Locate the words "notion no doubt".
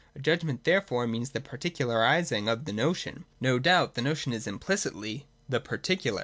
2.73-3.93